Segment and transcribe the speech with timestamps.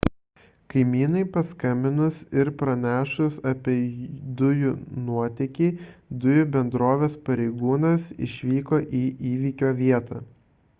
[0.73, 3.75] kaimynui paskambinus ir pranešus apie
[4.41, 4.73] dujų
[5.11, 5.69] nuotėkį
[6.25, 10.25] dujų bendrovės pareigūnas išvyko į įvyko vietą